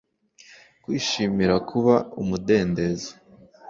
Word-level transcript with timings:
Kwishimira 0.83 1.55
kuba 1.69 1.95
umudendezo 2.21 3.11